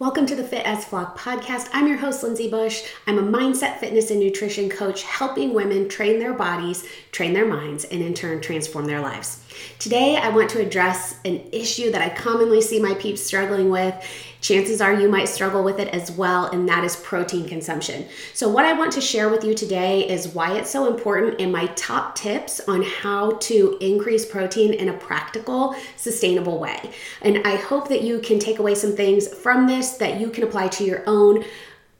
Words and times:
Welcome 0.00 0.26
to 0.26 0.36
the 0.36 0.44
Fit 0.44 0.64
as 0.64 0.84
Flock 0.84 1.18
podcast. 1.18 1.70
I'm 1.72 1.88
your 1.88 1.96
host, 1.96 2.22
Lindsey 2.22 2.48
Bush. 2.48 2.84
I'm 3.08 3.18
a 3.18 3.22
mindset, 3.36 3.78
fitness, 3.78 4.12
and 4.12 4.20
nutrition 4.20 4.70
coach 4.70 5.02
helping 5.02 5.54
women 5.54 5.88
train 5.88 6.20
their 6.20 6.34
bodies, 6.34 6.86
train 7.10 7.32
their 7.32 7.48
minds, 7.48 7.82
and 7.82 8.00
in 8.00 8.14
turn 8.14 8.40
transform 8.40 8.86
their 8.86 9.00
lives. 9.00 9.44
Today, 9.80 10.16
I 10.16 10.28
want 10.28 10.50
to 10.50 10.64
address 10.64 11.16
an 11.24 11.42
issue 11.50 11.90
that 11.90 12.00
I 12.00 12.14
commonly 12.14 12.60
see 12.60 12.78
my 12.78 12.94
peeps 12.94 13.24
struggling 13.24 13.70
with. 13.70 13.92
Chances 14.40 14.80
are 14.80 14.92
you 14.92 15.08
might 15.08 15.28
struggle 15.28 15.64
with 15.64 15.80
it 15.80 15.88
as 15.88 16.12
well, 16.12 16.46
and 16.46 16.68
that 16.68 16.84
is 16.84 16.96
protein 16.96 17.48
consumption. 17.48 18.06
So, 18.34 18.48
what 18.48 18.64
I 18.64 18.72
want 18.72 18.92
to 18.92 19.00
share 19.00 19.28
with 19.28 19.42
you 19.42 19.52
today 19.52 20.08
is 20.08 20.28
why 20.28 20.56
it's 20.56 20.70
so 20.70 20.86
important 20.86 21.40
and 21.40 21.50
my 21.50 21.66
top 21.74 22.14
tips 22.14 22.60
on 22.68 22.82
how 22.82 23.32
to 23.32 23.76
increase 23.80 24.24
protein 24.24 24.74
in 24.74 24.88
a 24.88 24.92
practical, 24.92 25.74
sustainable 25.96 26.58
way. 26.58 26.78
And 27.22 27.46
I 27.46 27.56
hope 27.56 27.88
that 27.88 28.02
you 28.02 28.20
can 28.20 28.38
take 28.38 28.60
away 28.60 28.74
some 28.76 28.94
things 28.94 29.26
from 29.26 29.66
this 29.66 29.92
that 29.98 30.20
you 30.20 30.30
can 30.30 30.44
apply 30.44 30.68
to 30.68 30.84
your 30.84 31.02
own 31.06 31.44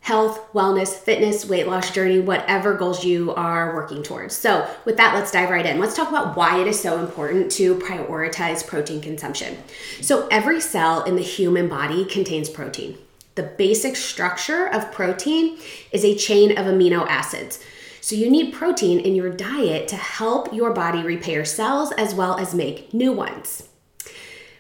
health, 0.01 0.53
wellness, 0.53 0.95
fitness, 0.95 1.45
weight 1.45 1.67
loss 1.67 1.91
journey, 1.91 2.19
whatever 2.19 2.75
goals 2.75 3.05
you 3.05 3.35
are 3.35 3.75
working 3.75 4.03
towards. 4.03 4.35
So, 4.35 4.69
with 4.85 4.97
that, 4.97 5.15
let's 5.15 5.31
dive 5.31 5.51
right 5.51 5.67
in. 5.67 5.79
Let's 5.79 5.95
talk 5.95 6.09
about 6.09 6.37
why 6.37 6.61
it 6.61 6.67
is 6.67 6.81
so 6.81 6.99
important 6.99 7.53
to 7.53 7.75
prioritize 7.77 8.67
protein 8.67 9.01
consumption. 9.01 9.59
So, 10.01 10.27
every 10.31 10.61
cell 10.61 11.03
in 11.05 11.17
the 11.17 11.23
human 11.23 11.69
body 11.69 12.05
contains 12.05 12.49
protein. 12.49 12.97
The 13.35 13.43
basic 13.43 13.97
structure 13.97 14.67
of 14.67 14.93
protein 14.93 15.59
is 15.93 16.05
a 16.05 16.15
chain 16.17 16.53
of 16.53 16.67
amino 16.67 17.07
acids. 17.07 17.63
So, 18.01 18.17
you 18.17 18.31
need 18.31 18.55
protein 18.55 19.01
in 19.01 19.15
your 19.15 19.31
diet 19.31 19.89
to 19.89 19.97
help 19.97 20.55
your 20.55 20.73
body 20.73 21.03
repair 21.03 21.45
cells 21.45 21.93
as 21.93 22.15
well 22.15 22.39
as 22.39 22.55
make 22.55 22.95
new 22.95 23.13
ones. 23.13 23.69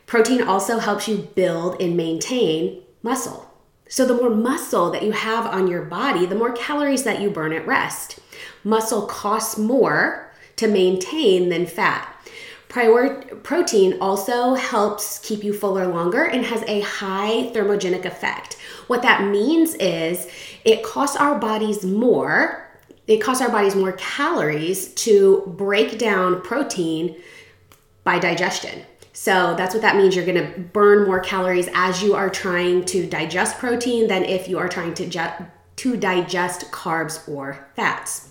Protein 0.05 0.43
also 0.43 0.79
helps 0.79 1.09
you 1.09 1.17
build 1.17 1.81
and 1.81 1.97
maintain 1.97 2.83
muscle. 3.03 3.48
So, 3.89 4.05
the 4.05 4.15
more 4.15 4.31
muscle 4.31 4.91
that 4.91 5.03
you 5.03 5.13
have 5.13 5.47
on 5.47 5.67
your 5.67 5.83
body, 5.83 6.27
the 6.27 6.35
more 6.35 6.53
calories 6.53 7.05
that 7.05 7.21
you 7.21 7.31
burn 7.31 7.53
at 7.53 7.67
rest. 7.67 8.19
Muscle 8.63 9.07
costs 9.07 9.57
more 9.57 10.31
to 10.57 10.69
maintain 10.69 11.49
than 11.49 11.67
fat. 11.67 12.15
Prior- 12.69 13.23
protein 13.43 13.97
also 13.99 14.55
helps 14.55 15.19
keep 15.21 15.43
you 15.43 15.55
fuller 15.55 15.87
longer 15.87 16.25
and 16.25 16.45
has 16.45 16.63
a 16.65 16.81
high 16.81 17.51
thermogenic 17.55 18.05
effect. 18.05 18.59
What 18.89 19.03
that 19.03 19.25
means 19.25 19.75
is 19.77 20.29
it 20.65 20.83
costs 20.83 21.17
our 21.17 21.39
bodies 21.39 21.85
more, 21.85 22.69
it 23.07 23.19
costs 23.19 23.43
our 23.43 23.49
bodies 23.49 23.75
more 23.75 23.93
calories 23.93 24.93
to 24.95 25.45
break 25.57 25.99
down 25.99 26.43
protein 26.43 27.17
by 28.05 28.19
digestion. 28.19 28.83
So 29.21 29.57
that's 29.57 29.75
what 29.75 29.83
that 29.83 29.97
means. 29.97 30.15
You're 30.15 30.25
going 30.25 30.41
to 30.41 30.61
burn 30.61 31.05
more 31.05 31.19
calories 31.19 31.69
as 31.75 32.01
you 32.01 32.15
are 32.15 32.31
trying 32.31 32.85
to 32.85 33.05
digest 33.05 33.59
protein 33.59 34.07
than 34.07 34.23
if 34.23 34.47
you 34.47 34.61
are 34.61 34.69
trying 34.69 34.95
to, 34.95 35.07
ju- 35.09 35.45
to 35.75 35.97
digest 35.97 36.71
carbs 36.71 37.29
or 37.29 37.67
fats. 37.75 38.29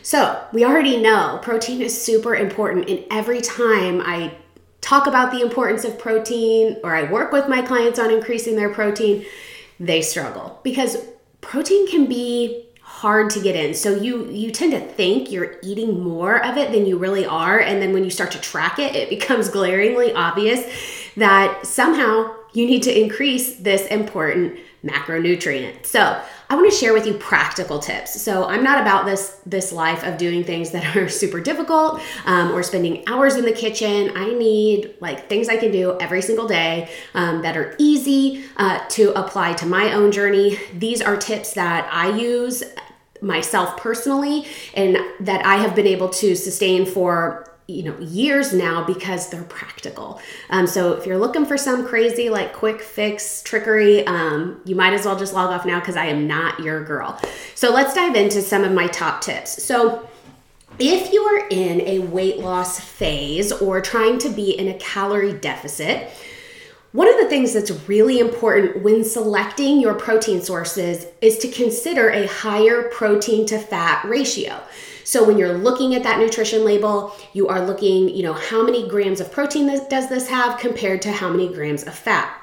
So 0.00 0.42
we 0.54 0.64
already 0.64 0.96
know 0.96 1.40
protein 1.42 1.82
is 1.82 2.02
super 2.02 2.34
important, 2.34 2.88
and 2.88 3.04
every 3.10 3.42
time 3.42 4.00
I 4.00 4.34
talk 4.80 5.06
about 5.06 5.30
the 5.30 5.42
importance 5.42 5.84
of 5.84 5.98
protein 5.98 6.78
or 6.82 6.96
I 6.96 7.12
work 7.12 7.30
with 7.30 7.46
my 7.46 7.60
clients 7.60 7.98
on 7.98 8.10
increasing 8.10 8.56
their 8.56 8.70
protein, 8.70 9.26
they 9.78 10.00
struggle 10.00 10.58
because 10.62 10.96
protein 11.42 11.86
can 11.86 12.06
be 12.06 12.64
hard 12.94 13.28
to 13.28 13.40
get 13.40 13.56
in. 13.56 13.74
So 13.74 13.96
you 13.96 14.30
you 14.30 14.52
tend 14.52 14.70
to 14.72 14.80
think 14.80 15.32
you're 15.32 15.56
eating 15.62 16.02
more 16.02 16.42
of 16.44 16.56
it 16.56 16.70
than 16.70 16.86
you 16.86 16.96
really 16.96 17.26
are 17.26 17.58
and 17.58 17.82
then 17.82 17.92
when 17.92 18.04
you 18.04 18.10
start 18.10 18.30
to 18.32 18.40
track 18.40 18.78
it, 18.78 18.94
it 18.94 19.10
becomes 19.10 19.48
glaringly 19.48 20.12
obvious 20.12 20.64
that 21.16 21.66
somehow 21.66 22.32
you 22.52 22.66
need 22.66 22.84
to 22.84 22.96
increase 22.96 23.56
this 23.56 23.86
important 23.88 24.58
macronutrient. 24.84 25.84
So, 25.84 26.22
I 26.50 26.56
want 26.56 26.70
to 26.70 26.76
share 26.76 26.92
with 26.92 27.06
you 27.06 27.14
practical 27.14 27.78
tips. 27.78 28.20
So, 28.20 28.44
I'm 28.44 28.62
not 28.62 28.80
about 28.80 29.06
this 29.06 29.40
this 29.46 29.72
life 29.72 30.04
of 30.04 30.18
doing 30.18 30.44
things 30.44 30.70
that 30.70 30.96
are 30.96 31.08
super 31.22 31.40
difficult 31.40 32.00
um, 32.26 32.52
or 32.52 32.62
spending 32.62 33.02
hours 33.06 33.36
in 33.36 33.44
the 33.44 33.52
kitchen. 33.52 34.12
I 34.14 34.32
need 34.34 34.94
like 35.00 35.28
things 35.28 35.48
I 35.48 35.56
can 35.56 35.70
do 35.70 35.96
every 36.00 36.22
single 36.22 36.46
day 36.46 36.90
um, 37.14 37.42
that 37.42 37.56
are 37.56 37.74
easy 37.78 38.44
uh, 38.56 38.80
to 38.90 39.12
apply 39.18 39.54
to 39.54 39.66
my 39.66 39.92
own 39.92 40.12
journey. 40.12 40.58
These 40.74 41.00
are 41.00 41.16
tips 41.16 41.54
that 41.54 41.88
I 41.92 42.16
use 42.16 42.62
myself 43.20 43.76
personally 43.78 44.46
and 44.74 44.98
that 45.20 45.44
I 45.46 45.56
have 45.56 45.74
been 45.74 45.86
able 45.86 46.10
to 46.10 46.34
sustain 46.34 46.84
for 46.86 47.53
you 47.66 47.82
know 47.82 47.98
years 47.98 48.52
now 48.52 48.84
because 48.84 49.30
they're 49.30 49.44
practical. 49.44 50.20
Um, 50.50 50.66
so 50.66 50.92
if 50.92 51.06
you're 51.06 51.18
looking 51.18 51.46
for 51.46 51.56
some 51.56 51.86
crazy 51.86 52.28
like 52.28 52.52
quick 52.52 52.82
fix 52.82 53.42
trickery 53.42 54.06
um, 54.06 54.60
you 54.64 54.76
might 54.76 54.92
as 54.92 55.06
well 55.06 55.18
just 55.18 55.32
log 55.32 55.50
off 55.50 55.64
now 55.64 55.80
because 55.80 55.96
i 55.96 56.06
am 56.06 56.26
not 56.26 56.60
your 56.60 56.84
girl. 56.84 57.18
So 57.54 57.72
let's 57.72 57.94
dive 57.94 58.14
into 58.16 58.42
some 58.42 58.64
of 58.64 58.72
my 58.72 58.86
top 58.88 59.22
tips. 59.22 59.62
So 59.62 60.08
if 60.78 61.12
you 61.12 61.22
are 61.22 61.46
in 61.48 61.80
a 61.82 62.00
weight 62.00 62.38
loss 62.38 62.80
phase 62.80 63.52
or 63.52 63.80
trying 63.80 64.18
to 64.18 64.28
be 64.28 64.58
in 64.58 64.68
a 64.68 64.74
calorie 64.74 65.32
deficit 65.32 66.10
one 66.94 67.12
of 67.12 67.16
the 67.16 67.28
things 67.28 67.52
that's 67.52 67.72
really 67.88 68.20
important 68.20 68.80
when 68.84 69.02
selecting 69.02 69.80
your 69.80 69.94
protein 69.94 70.40
sources 70.40 71.06
is 71.20 71.38
to 71.38 71.48
consider 71.48 72.10
a 72.10 72.28
higher 72.28 72.88
protein 72.90 73.44
to 73.44 73.58
fat 73.58 74.04
ratio. 74.04 74.62
So 75.02 75.24
when 75.24 75.36
you're 75.36 75.58
looking 75.58 75.96
at 75.96 76.04
that 76.04 76.20
nutrition 76.20 76.64
label, 76.64 77.12
you 77.32 77.48
are 77.48 77.66
looking, 77.66 78.08
you 78.10 78.22
know, 78.22 78.32
how 78.32 78.62
many 78.62 78.88
grams 78.88 79.20
of 79.20 79.32
protein 79.32 79.66
does 79.88 80.08
this 80.08 80.28
have 80.28 80.60
compared 80.60 81.02
to 81.02 81.10
how 81.10 81.28
many 81.28 81.52
grams 81.52 81.82
of 81.82 81.96
fat. 81.96 82.40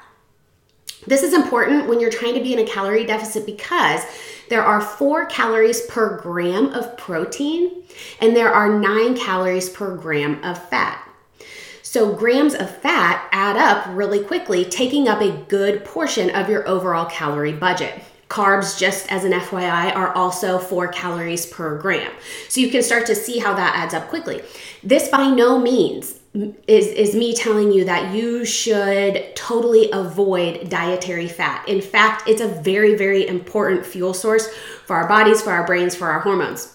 This 1.06 1.22
is 1.22 1.32
important 1.32 1.88
when 1.88 1.98
you're 1.98 2.10
trying 2.10 2.34
to 2.34 2.42
be 2.42 2.52
in 2.52 2.58
a 2.58 2.66
calorie 2.66 3.06
deficit 3.06 3.46
because 3.46 4.02
there 4.50 4.62
are 4.62 4.82
four 4.82 5.24
calories 5.24 5.80
per 5.86 6.20
gram 6.20 6.66
of 6.74 6.94
protein 6.98 7.84
and 8.20 8.36
there 8.36 8.52
are 8.52 8.78
nine 8.78 9.16
calories 9.16 9.70
per 9.70 9.96
gram 9.96 10.44
of 10.44 10.62
fat. 10.68 11.08
So, 11.92 12.14
grams 12.14 12.54
of 12.54 12.74
fat 12.78 13.28
add 13.32 13.58
up 13.58 13.84
really 13.90 14.24
quickly, 14.24 14.64
taking 14.64 15.08
up 15.08 15.20
a 15.20 15.30
good 15.30 15.84
portion 15.84 16.34
of 16.34 16.48
your 16.48 16.66
overall 16.66 17.04
calorie 17.04 17.52
budget. 17.52 18.02
Carbs, 18.30 18.78
just 18.78 19.12
as 19.12 19.24
an 19.24 19.32
FYI, 19.32 19.94
are 19.94 20.10
also 20.14 20.58
four 20.58 20.88
calories 20.88 21.44
per 21.44 21.76
gram. 21.76 22.10
So, 22.48 22.62
you 22.62 22.70
can 22.70 22.82
start 22.82 23.04
to 23.08 23.14
see 23.14 23.40
how 23.40 23.52
that 23.52 23.76
adds 23.76 23.92
up 23.92 24.08
quickly. 24.08 24.40
This 24.82 25.10
by 25.10 25.28
no 25.28 25.58
means 25.58 26.18
is, 26.66 26.86
is 26.86 27.14
me 27.14 27.34
telling 27.34 27.70
you 27.70 27.84
that 27.84 28.14
you 28.14 28.46
should 28.46 29.36
totally 29.36 29.90
avoid 29.92 30.70
dietary 30.70 31.28
fat. 31.28 31.68
In 31.68 31.82
fact, 31.82 32.26
it's 32.26 32.40
a 32.40 32.48
very, 32.48 32.94
very 32.94 33.28
important 33.28 33.84
fuel 33.84 34.14
source 34.14 34.48
for 34.86 34.96
our 34.96 35.06
bodies, 35.06 35.42
for 35.42 35.50
our 35.50 35.66
brains, 35.66 35.94
for 35.94 36.08
our 36.08 36.20
hormones. 36.20 36.74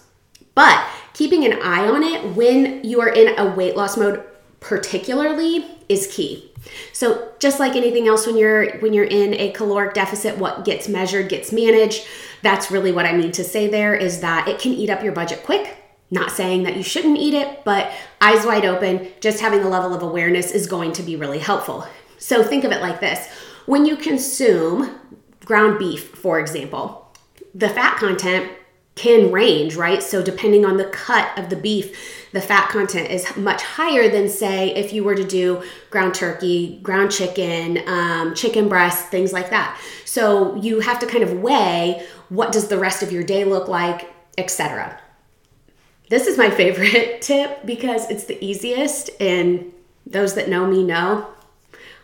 But 0.54 0.80
keeping 1.12 1.44
an 1.44 1.58
eye 1.60 1.88
on 1.88 2.04
it 2.04 2.36
when 2.36 2.84
you 2.84 3.00
are 3.00 3.08
in 3.08 3.36
a 3.36 3.52
weight 3.52 3.76
loss 3.76 3.96
mode 3.96 4.24
particularly 4.60 5.64
is 5.88 6.06
key. 6.08 6.50
So 6.92 7.32
just 7.38 7.60
like 7.60 7.76
anything 7.76 8.08
else 8.08 8.26
when 8.26 8.36
you're 8.36 8.78
when 8.78 8.92
you're 8.92 9.04
in 9.04 9.34
a 9.34 9.52
caloric 9.52 9.94
deficit 9.94 10.38
what 10.38 10.64
gets 10.64 10.88
measured 10.88 11.28
gets 11.28 11.52
managed. 11.52 12.06
That's 12.42 12.70
really 12.70 12.92
what 12.92 13.06
I 13.06 13.12
mean 13.12 13.32
to 13.32 13.44
say 13.44 13.68
there 13.68 13.94
is 13.94 14.20
that 14.20 14.48
it 14.48 14.58
can 14.58 14.72
eat 14.72 14.90
up 14.90 15.02
your 15.02 15.12
budget 15.12 15.44
quick. 15.44 15.76
Not 16.10 16.30
saying 16.30 16.62
that 16.62 16.76
you 16.76 16.82
shouldn't 16.82 17.18
eat 17.18 17.34
it, 17.34 17.64
but 17.64 17.92
eyes 18.20 18.46
wide 18.46 18.64
open, 18.64 19.08
just 19.20 19.40
having 19.40 19.60
a 19.60 19.68
level 19.68 19.92
of 19.92 20.02
awareness 20.02 20.52
is 20.52 20.66
going 20.66 20.92
to 20.92 21.02
be 21.02 21.16
really 21.16 21.38
helpful. 21.38 21.86
So 22.18 22.42
think 22.42 22.64
of 22.64 22.72
it 22.72 22.80
like 22.80 23.00
this. 23.00 23.28
When 23.66 23.84
you 23.84 23.96
consume 23.96 24.98
ground 25.44 25.78
beef, 25.78 26.08
for 26.14 26.40
example, 26.40 27.14
the 27.54 27.68
fat 27.68 27.98
content 27.98 28.50
can 28.98 29.30
range, 29.30 29.76
right? 29.76 30.02
So 30.02 30.22
depending 30.22 30.64
on 30.64 30.76
the 30.76 30.84
cut 30.86 31.38
of 31.38 31.50
the 31.50 31.56
beef, 31.56 32.28
the 32.32 32.40
fat 32.40 32.68
content 32.68 33.10
is 33.10 33.36
much 33.36 33.62
higher 33.62 34.10
than, 34.10 34.28
say, 34.28 34.74
if 34.74 34.92
you 34.92 35.04
were 35.04 35.14
to 35.14 35.24
do 35.24 35.62
ground 35.88 36.14
turkey, 36.14 36.80
ground 36.82 37.12
chicken, 37.12 37.78
um, 37.86 38.34
chicken 38.34 38.68
breast, 38.68 39.06
things 39.06 39.32
like 39.32 39.50
that. 39.50 39.80
So 40.04 40.56
you 40.56 40.80
have 40.80 40.98
to 40.98 41.06
kind 41.06 41.22
of 41.22 41.40
weigh 41.40 42.04
what 42.28 42.52
does 42.52 42.68
the 42.68 42.76
rest 42.76 43.02
of 43.02 43.12
your 43.12 43.22
day 43.22 43.44
look 43.44 43.68
like, 43.68 44.12
etc. 44.36 45.00
This 46.10 46.26
is 46.26 46.36
my 46.36 46.50
favorite 46.60 47.22
tip 47.22 47.64
because 47.64 48.10
it's 48.10 48.24
the 48.24 48.44
easiest, 48.44 49.10
and 49.20 49.72
those 50.04 50.34
that 50.34 50.48
know 50.48 50.66
me 50.66 50.82
know 50.82 51.28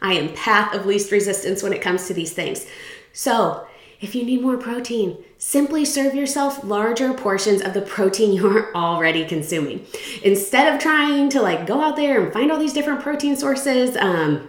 I 0.01 0.13
am 0.13 0.35
path 0.35 0.75
of 0.75 0.87
least 0.87 1.11
resistance 1.11 1.63
when 1.63 1.73
it 1.73 1.83
comes 1.83 2.07
to 2.07 2.15
these 2.15 2.33
things. 2.33 2.67
So 3.13 3.67
if 4.01 4.15
you 4.15 4.23
need 4.23 4.43
more 4.43 4.59
protein, 4.59 5.17
simply 5.47 5.85
serve 5.85 6.15
yourself 6.15 6.65
larger 6.65 7.13
portions 7.13 7.61
of 7.61 7.75
the 7.75 7.83
protein 7.83 8.33
you're 8.33 8.75
already 8.75 9.27
consuming. 9.27 9.87
Instead 10.23 10.73
of 10.73 10.81
trying 10.81 11.29
to 11.29 11.43
like 11.43 11.67
go 11.67 11.83
out 11.83 11.97
there 11.97 12.25
and 12.25 12.33
find 12.33 12.51
all 12.51 12.59
these 12.59 12.73
different 12.73 13.03
protein 13.03 13.37
sources, 13.37 13.95
um, 13.99 14.49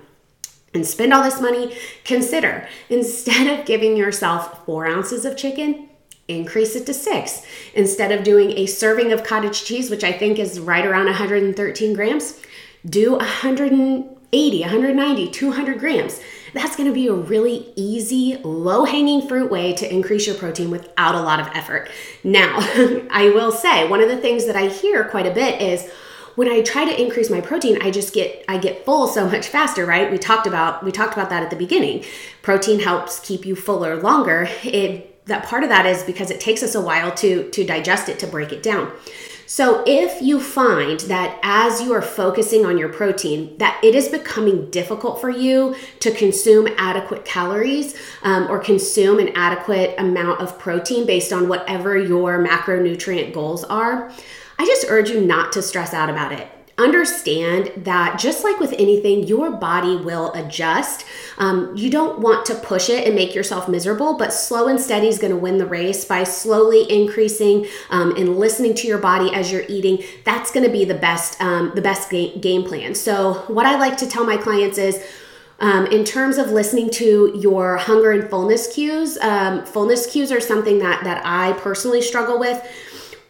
and 0.74 0.88
spend 0.88 1.14
all 1.14 1.22
this 1.22 1.42
money, 1.42 1.76
consider 2.06 2.66
instead 2.90 3.48
of 3.48 3.66
giving 3.66 3.98
yourself 3.98 4.66
four 4.66 4.88
ounces 4.88 5.26
of 5.26 5.36
chicken, 5.36 5.90
increase 6.30 6.78
it 6.78 6.86
to 6.86 6.94
six. 6.94 7.46
Instead 7.74 8.14
of 8.14 8.24
doing 8.24 8.52
a 8.52 8.66
serving 8.66 9.12
of 9.12 9.26
cottage 9.26 9.66
cheese, 9.66 9.90
which 9.90 10.04
I 10.06 10.14
think 10.14 10.40
is 10.40 10.62
right 10.62 10.86
around 10.86 11.08
113 11.08 11.94
grams, 11.94 12.40
do 12.90 13.12
180, 13.18 14.62
190, 14.62 15.30
200 15.30 15.78
grams. 15.80 16.22
That's 16.56 16.78
going 16.78 16.88
to 16.88 16.94
be 16.94 17.08
a 17.08 17.14
really 17.14 17.72
easy, 17.76 18.38
low 18.44 18.86
hanging 18.86 19.28
fruit 19.28 19.52
way 19.52 19.74
to 19.74 19.94
increase 19.94 20.26
your 20.26 20.36
protein 20.36 20.72
without 20.72 21.14
a 21.14 21.22
lot 21.22 21.40
of 21.40 21.48
effort. 21.48 21.90
Now, 22.24 22.56
I 23.12 23.32
will 23.36 23.52
say 23.52 23.88
one 23.88 24.02
of 24.02 24.08
the 24.08 24.18
things 24.18 24.46
that 24.46 24.56
I 24.56 24.68
hear 24.70 25.04
quite 25.04 25.28
a 25.28 25.34
bit 25.34 25.62
is, 25.62 25.88
when 26.36 26.50
I 26.50 26.62
try 26.62 26.86
to 26.86 27.02
increase 27.02 27.30
my 27.30 27.42
protein, 27.42 27.82
I 27.82 27.92
just 27.92 28.14
get 28.14 28.44
I 28.48 28.58
get 28.58 28.86
full 28.86 29.08
so 29.08 29.30
much 29.30 29.48
faster, 29.48 29.86
right? 29.86 30.12
We 30.12 30.18
talked 30.18 30.48
about 30.48 30.84
we 30.84 30.92
talked 30.92 31.14
about 31.14 31.30
that 31.30 31.44
at 31.44 31.50
the 31.50 31.56
beginning. 31.56 32.04
Protein 32.42 32.80
helps 32.80 33.20
keep 33.20 33.46
you 33.46 33.56
fuller 33.56 34.02
longer. 34.02 34.50
It 34.64 35.26
that 35.28 35.46
part 35.46 35.64
of 35.64 35.70
that 35.70 35.86
is 35.86 36.04
because 36.04 36.30
it 36.32 36.40
takes 36.40 36.62
us 36.62 36.76
a 36.76 36.82
while 36.82 37.12
to 37.16 37.50
to 37.50 37.64
digest 37.66 38.10
it 38.10 38.20
to 38.20 38.28
break 38.28 38.52
it 38.52 38.62
down. 38.62 38.92
So 39.48 39.84
if 39.86 40.22
you 40.22 40.40
find 40.40 41.00
that 41.02 41.40
as 41.44 41.82
you 41.82 41.94
are 41.94 42.02
focusing 42.02 42.66
on 42.66 42.78
your 42.78 42.90
protein, 42.90 43.58
that 43.60 43.80
it 43.84 43.94
is 43.94 44.10
becoming 44.10 44.72
difficult 44.72 45.22
for 45.22 45.30
you 45.30 45.76
to 46.00 46.12
consume 46.12 46.68
adequate 46.78 47.26
calories 47.26 47.96
um, 48.24 48.50
or 48.50 48.60
consume 48.60 49.20
an 49.20 49.30
adequate 49.36 49.94
amount 50.00 50.42
of 50.42 50.58
protein 50.58 51.06
based 51.06 51.32
on 51.32 51.48
whatever 51.48 51.98
your 51.98 52.44
macronutrient 52.44 53.34
goals 53.34 53.64
are, 53.66 54.12
I 54.58 54.66
just 54.66 54.88
urge 54.90 55.10
you 55.10 55.22
not 55.22 55.52
to 55.54 55.62
stress 55.62 55.94
out 55.94 56.10
about 56.10 56.32
it 56.32 56.55
understand 56.78 57.72
that 57.78 58.20
just 58.20 58.44
like 58.44 58.60
with 58.60 58.74
anything, 58.74 59.24
your 59.24 59.52
body 59.52 59.96
will 59.96 60.34
adjust. 60.34 61.06
Um, 61.38 61.72
you 61.76 61.90
don't 61.90 62.20
want 62.20 62.46
to 62.48 62.56
push 62.56 62.90
it 62.90 63.06
and 63.06 63.16
make 63.16 63.34
yourself 63.34 63.70
miserable, 63.70 64.18
but 64.18 64.34
slow 64.34 64.68
and 64.68 64.80
steady 64.80 65.08
is 65.08 65.18
going 65.18 65.32
to 65.32 65.38
win 65.38 65.58
the 65.58 65.66
race 65.66 66.04
by 66.04 66.24
slowly 66.24 66.90
increasing 66.92 67.66
um, 67.90 68.16
and 68.18 68.38
listening 68.38 68.74
to 68.76 68.88
your 68.88 68.98
body 68.98 69.34
as 69.34 69.52
you're 69.52 69.66
eating. 69.70 70.04
That's 70.26 70.52
going 70.52 70.66
to 70.66 70.72
be 70.72 70.84
the 70.84 70.96
best, 70.96 71.42
um, 71.42 71.72
the 71.76 71.82
best 71.82 72.10
game, 72.10 72.42
game 72.42 72.64
plan. 72.64 72.94
So, 72.94 73.46
what 73.48 73.66
I 73.66 73.78
like 73.78 73.98
to 73.98 74.08
tell 74.08 74.26
my 74.26 74.38
clients 74.38 74.78
is. 74.78 75.04
Um, 75.58 75.86
in 75.86 76.04
terms 76.04 76.38
of 76.38 76.52
listening 76.52 76.90
to 76.90 77.32
your 77.42 77.78
hunger 77.78 78.12
and 78.12 78.30
fullness 78.30 78.74
cues, 78.76 79.18
um, 79.20 79.66
fullness 79.66 80.06
cues 80.06 80.30
are 80.30 80.42
something 80.42 80.80
that 80.80 81.06
that 81.06 81.22
I 81.24 81.54
personally 81.54 82.02
struggle 82.02 82.38
with 82.38 82.62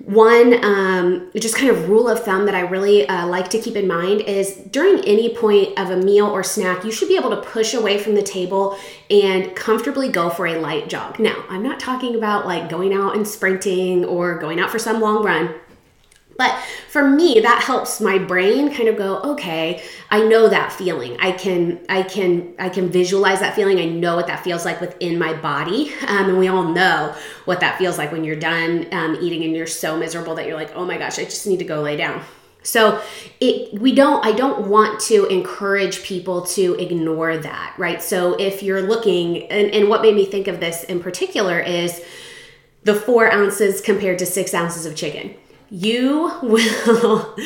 one 0.05 0.63
um, 0.63 1.31
just 1.35 1.55
kind 1.55 1.71
of 1.71 1.89
rule 1.89 2.07
of 2.07 2.23
thumb 2.23 2.45
that 2.45 2.53
I 2.53 2.59
really 2.61 3.07
uh, 3.09 3.25
like 3.25 3.49
to 3.49 3.59
keep 3.59 3.75
in 3.75 3.87
mind 3.87 4.21
is 4.21 4.55
during 4.69 5.03
any 5.03 5.33
point 5.33 5.77
of 5.79 5.89
a 5.89 5.97
meal 5.97 6.27
or 6.27 6.43
snack, 6.43 6.85
you 6.85 6.91
should 6.91 7.07
be 7.07 7.17
able 7.17 7.31
to 7.31 7.41
push 7.41 7.73
away 7.73 7.97
from 7.97 8.13
the 8.13 8.21
table 8.21 8.77
and 9.09 9.55
comfortably 9.55 10.09
go 10.09 10.29
for 10.29 10.45
a 10.45 10.59
light 10.59 10.89
jog. 10.89 11.19
Now, 11.19 11.43
I'm 11.49 11.63
not 11.63 11.79
talking 11.79 12.15
about 12.15 12.45
like 12.45 12.69
going 12.69 12.93
out 12.93 13.15
and 13.15 13.27
sprinting 13.27 14.05
or 14.05 14.37
going 14.37 14.59
out 14.59 14.69
for 14.69 14.77
some 14.77 15.01
long 15.01 15.23
run. 15.23 15.55
But 16.37 16.57
for 16.89 17.09
me, 17.09 17.39
that 17.39 17.63
helps 17.63 18.01
my 18.01 18.17
brain 18.17 18.73
kind 18.73 18.89
of 18.89 18.97
go, 18.97 19.19
okay, 19.21 19.81
I 20.09 20.23
know 20.23 20.49
that 20.49 20.73
feeling. 20.73 21.15
I 21.19 21.31
can, 21.31 21.85
I 21.87 22.03
can, 22.03 22.53
I 22.59 22.67
can 22.67 22.89
visualize 22.89 23.39
that 23.39 23.55
feeling. 23.55 23.79
I 23.79 23.85
know 23.85 24.17
what 24.17 24.27
that 24.27 24.43
feels 24.43 24.65
like 24.65 24.81
within 24.81 25.17
my 25.17 25.33
body, 25.33 25.93
um, 26.07 26.29
and 26.29 26.37
we 26.37 26.47
all 26.47 26.63
know 26.63 27.15
what 27.45 27.61
that 27.61 27.77
feels 27.77 27.97
like 27.97 28.11
when 28.11 28.23
you're 28.23 28.35
done 28.35 28.87
um, 28.91 29.17
eating 29.21 29.43
and 29.43 29.55
you're 29.55 29.67
so 29.67 29.97
miserable 29.97 30.35
that 30.35 30.45
you're 30.45 30.57
like, 30.57 30.75
oh 30.75 30.85
my 30.85 30.97
gosh, 30.97 31.19
I 31.19 31.23
just 31.23 31.47
need 31.47 31.59
to 31.59 31.65
go 31.65 31.81
lay 31.81 31.95
down. 31.95 32.21
So 32.63 32.99
it 33.39 33.79
we 33.79 33.93
don't 33.93 34.25
I 34.25 34.31
don't 34.31 34.67
want 34.67 34.99
to 35.01 35.27
encourage 35.27 36.01
people 36.01 36.41
to 36.47 36.73
ignore 36.79 37.38
that, 37.38 37.75
right? 37.77 38.01
So 38.01 38.33
if 38.39 38.63
you're 38.63 38.81
looking 38.81 39.43
and, 39.51 39.69
and 39.69 39.88
what 39.88 40.01
made 40.01 40.15
me 40.15 40.25
think 40.25 40.47
of 40.47 40.59
this 40.59 40.83
in 40.85 40.99
particular 40.99 41.59
is 41.59 42.03
the 42.83 42.95
four 42.95 43.31
ounces 43.31 43.81
compared 43.81 44.17
to 44.17 44.25
six 44.25 44.55
ounces 44.55 44.88
of 44.88 44.95
chicken 44.95 45.35
you 45.69 46.31
will 46.41 47.35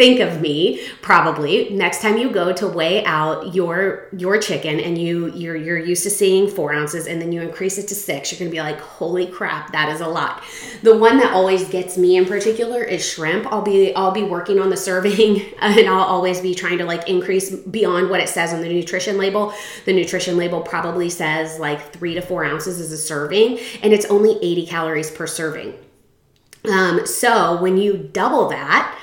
think 0.00 0.20
of 0.20 0.40
me 0.40 0.80
probably 1.02 1.68
next 1.68 2.00
time 2.00 2.16
you 2.16 2.30
go 2.30 2.54
to 2.54 2.66
weigh 2.66 3.04
out 3.04 3.54
your 3.54 4.08
your 4.16 4.38
chicken 4.38 4.80
and 4.80 4.96
you 4.96 5.30
you're 5.34 5.54
you're 5.54 5.78
used 5.78 6.02
to 6.02 6.08
seeing 6.08 6.48
four 6.48 6.72
ounces 6.72 7.06
and 7.06 7.20
then 7.20 7.32
you 7.32 7.42
increase 7.42 7.76
it 7.76 7.86
to 7.86 7.94
six 7.94 8.32
you're 8.32 8.38
gonna 8.38 8.50
be 8.50 8.62
like 8.62 8.80
holy 8.80 9.26
crap 9.26 9.72
that 9.72 9.90
is 9.90 10.00
a 10.00 10.08
lot. 10.08 10.42
The 10.82 10.96
one 10.96 11.18
that 11.18 11.34
always 11.34 11.68
gets 11.68 11.98
me 11.98 12.16
in 12.16 12.24
particular 12.24 12.82
is 12.82 13.06
shrimp. 13.06 13.46
I'll 13.52 13.60
be 13.60 13.94
i'll 13.94 14.10
be 14.10 14.22
working 14.22 14.58
on 14.58 14.70
the 14.70 14.76
serving 14.76 15.42
and 15.60 15.86
i'll 15.86 16.04
always 16.04 16.40
be 16.40 16.54
trying 16.54 16.78
to 16.78 16.86
like 16.86 17.06
increase 17.06 17.54
beyond 17.54 18.08
what 18.08 18.20
it 18.20 18.30
says 18.30 18.54
on 18.54 18.62
the 18.62 18.68
nutrition 18.68 19.18
label. 19.18 19.52
The 19.84 19.92
nutrition 19.92 20.38
label 20.38 20.62
probably 20.62 21.10
says 21.10 21.58
like 21.58 21.92
three 21.92 22.14
to 22.14 22.22
four 22.22 22.42
ounces 22.42 22.80
is 22.80 22.90
a 22.90 22.96
serving 22.96 23.58
and 23.82 23.92
it's 23.92 24.06
only 24.06 24.38
80 24.40 24.64
calories 24.64 25.10
per 25.10 25.26
serving 25.26 25.74
um, 26.68 27.06
so 27.06 27.60
when 27.60 27.78
you 27.78 27.96
double 28.12 28.48
that, 28.48 28.96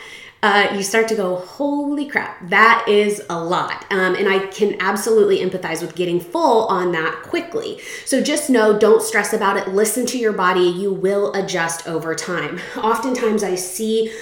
uh, 0.44 0.68
you 0.75 0.83
start 0.83 1.07
to 1.07 1.15
go, 1.15 1.38
holy 1.38 2.07
crap, 2.07 2.50
that 2.50 2.86
is 2.88 3.24
a 3.30 3.44
lot. 3.44 3.86
Um, 3.92 4.15
and 4.15 4.30
I 4.30 4.45
can 4.48 4.77
absolutely 4.80 5.39
empathize 5.39 5.81
with 5.81 5.95
getting 5.95 6.19
full 6.19 6.68
on 6.68 6.92
that 6.92 7.24
quickly. 7.24 7.80
So 8.06 8.21
just 8.21 8.50
know, 8.50 8.77
don't 8.77 9.01
stress 9.01 9.33
about 9.33 9.57
it. 9.57 9.69
Listen 9.69 10.06
to 10.06 10.18
your 10.18 10.33
body. 10.33 10.62
You 10.62 10.94
will 10.94 11.33
adjust 11.33 11.88
over 11.88 12.13
time. 12.13 12.59
Oftentimes, 12.77 13.44
I 13.44 13.56
see 13.56 14.13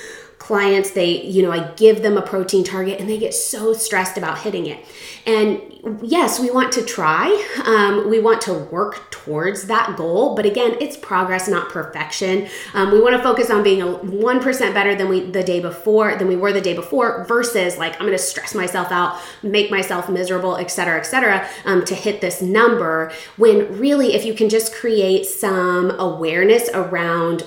clients 0.46 0.92
they 0.92 1.22
you 1.24 1.42
know 1.42 1.52
i 1.52 1.72
give 1.72 2.04
them 2.04 2.18
a 2.18 2.22
protein 2.22 2.64
target 2.64 3.00
and 3.00 3.10
they 3.10 3.18
get 3.18 3.34
so 3.34 3.74
stressed 3.74 4.16
about 4.16 4.38
hitting 4.38 4.68
it. 4.68 4.86
And 5.26 5.60
yes 6.04 6.40
we 6.40 6.52
want 6.52 6.72
to 6.74 6.84
try 6.84 7.26
um, 7.66 8.10
we 8.12 8.20
want 8.20 8.42
to 8.42 8.54
work 8.54 9.10
towards 9.10 9.66
that 9.66 9.98
goal 9.98 10.36
but 10.36 10.46
again 10.46 10.78
it's 10.80 10.98
progress 10.98 11.48
not 11.48 11.70
perfection. 11.70 12.48
Um, 12.76 12.92
we 12.92 13.02
want 13.02 13.16
to 13.16 13.24
focus 13.24 13.50
on 13.50 13.64
being 13.64 13.82
a 13.82 13.88
1% 13.88 14.74
better 14.74 14.94
than 14.94 15.10
we 15.10 15.32
the 15.32 15.44
day 15.44 15.60
before 15.60 16.16
than 16.16 16.28
we 16.28 16.36
were 16.36 16.54
the 16.54 16.62
day 16.62 16.76
before 16.76 17.26
versus 17.26 17.78
like 17.80 17.94
i'm 17.94 18.06
going 18.06 18.12
to 18.12 18.18
stress 18.20 18.54
myself 18.54 18.92
out 18.92 19.20
make 19.42 19.72
myself 19.72 20.10
miserable 20.10 20.58
et 20.58 20.68
cetera 20.68 21.00
et 21.00 21.08
cetera 21.08 21.48
um, 21.66 21.84
to 21.86 21.96
hit 21.96 22.22
this 22.22 22.40
number 22.42 23.12
when 23.38 23.80
really 23.80 24.14
if 24.14 24.26
you 24.26 24.36
can 24.36 24.48
just 24.48 24.76
create 24.76 25.26
some 25.26 25.90
awareness 26.00 26.70
around 26.76 27.44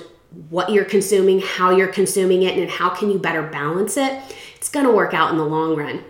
what 0.49 0.71
you're 0.71 0.85
consuming, 0.85 1.39
how 1.39 1.71
you're 1.71 1.87
consuming 1.87 2.43
it, 2.43 2.57
and 2.57 2.69
how 2.69 2.89
can 2.89 3.09
you 3.09 3.17
better 3.17 3.43
balance 3.43 3.97
it, 3.97 4.21
it's 4.55 4.69
going 4.69 4.85
to 4.85 4.91
work 4.91 5.13
out 5.13 5.31
in 5.31 5.37
the 5.37 5.45
long 5.45 5.75
run. 5.75 6.03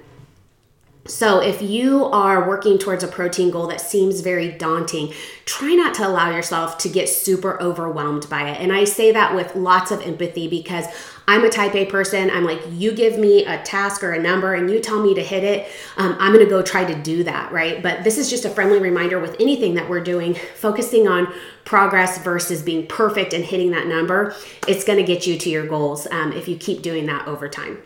So, 1.05 1.39
if 1.41 1.61
you 1.61 2.05
are 2.05 2.47
working 2.47 2.77
towards 2.77 3.03
a 3.03 3.07
protein 3.07 3.49
goal 3.49 3.65
that 3.67 3.81
seems 3.81 4.21
very 4.21 4.51
daunting, 4.51 5.11
try 5.45 5.73
not 5.73 5.95
to 5.95 6.07
allow 6.07 6.29
yourself 6.29 6.77
to 6.79 6.89
get 6.89 7.09
super 7.09 7.59
overwhelmed 7.59 8.29
by 8.29 8.51
it. 8.51 8.61
And 8.61 8.71
I 8.71 8.83
say 8.83 9.11
that 9.13 9.33
with 9.33 9.55
lots 9.55 9.89
of 9.89 10.01
empathy 10.01 10.47
because 10.47 10.85
I'm 11.29 11.43
a 11.43 11.49
type 11.49 11.75
A 11.75 11.85
person. 11.85 12.31
I'm 12.31 12.43
like, 12.43 12.59
you 12.71 12.91
give 12.91 13.19
me 13.19 13.45
a 13.45 13.61
task 13.61 14.03
or 14.03 14.13
a 14.13 14.19
number 14.19 14.55
and 14.55 14.67
you 14.67 14.79
tell 14.79 14.99
me 14.99 15.13
to 15.13 15.21
hit 15.21 15.43
it. 15.43 15.69
Um, 15.95 16.17
I'm 16.19 16.33
going 16.33 16.43
to 16.43 16.49
go 16.49 16.63
try 16.63 16.83
to 16.83 16.99
do 17.03 17.23
that, 17.23 17.51
right? 17.51 17.83
But 17.83 18.03
this 18.03 18.17
is 18.17 18.31
just 18.31 18.45
a 18.45 18.49
friendly 18.49 18.79
reminder 18.79 19.19
with 19.19 19.35
anything 19.39 19.75
that 19.75 19.87
we're 19.87 20.03
doing, 20.03 20.33
focusing 20.33 21.07
on 21.07 21.31
progress 21.65 22.17
versus 22.23 22.63
being 22.63 22.87
perfect 22.87 23.33
and 23.33 23.45
hitting 23.45 23.69
that 23.71 23.85
number. 23.85 24.33
It's 24.67 24.83
going 24.83 24.97
to 24.97 25.05
get 25.05 25.27
you 25.27 25.37
to 25.37 25.49
your 25.51 25.67
goals 25.67 26.07
um, 26.09 26.33
if 26.33 26.47
you 26.47 26.57
keep 26.57 26.81
doing 26.81 27.05
that 27.05 27.27
over 27.27 27.47
time. 27.47 27.77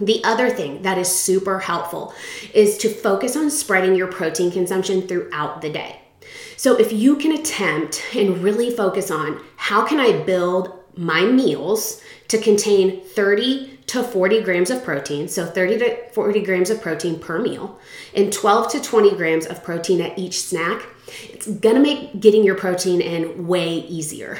The 0.00 0.24
other 0.24 0.48
thing 0.48 0.80
that 0.82 0.96
is 0.96 1.14
super 1.14 1.58
helpful 1.58 2.14
is 2.54 2.78
to 2.78 2.88
focus 2.88 3.36
on 3.36 3.50
spreading 3.50 3.94
your 3.94 4.10
protein 4.10 4.50
consumption 4.50 5.06
throughout 5.06 5.60
the 5.60 5.68
day. 5.68 6.00
So 6.56 6.78
if 6.78 6.92
you 6.92 7.16
can 7.16 7.32
attempt 7.32 8.02
and 8.16 8.38
really 8.38 8.70
focus 8.70 9.10
on 9.10 9.44
how 9.56 9.84
can 9.84 10.00
I 10.00 10.22
build 10.22 10.81
my 10.96 11.24
meals 11.24 12.00
to 12.28 12.38
contain 12.38 13.00
30 13.00 13.80
to 13.88 14.02
40 14.02 14.42
grams 14.42 14.70
of 14.70 14.82
protein, 14.84 15.28
so 15.28 15.44
30 15.44 15.78
to 15.78 16.08
40 16.10 16.42
grams 16.42 16.70
of 16.70 16.80
protein 16.80 17.18
per 17.18 17.38
meal, 17.38 17.78
and 18.14 18.32
12 18.32 18.72
to 18.72 18.80
20 18.80 19.14
grams 19.16 19.46
of 19.46 19.62
protein 19.62 20.00
at 20.00 20.18
each 20.18 20.42
snack, 20.42 20.82
it's 21.24 21.46
gonna 21.46 21.80
make 21.80 22.18
getting 22.20 22.44
your 22.44 22.54
protein 22.54 23.00
in 23.00 23.46
way 23.46 23.68
easier. 23.68 24.38